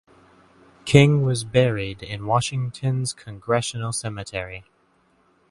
[0.83, 4.63] King was buried in Washington's Congressional Cemetery.